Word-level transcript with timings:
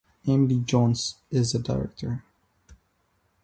Emily 0.27 0.57
Jones 0.57 1.17
is 1.29 1.51
the 1.51 1.59
director. 1.59 2.23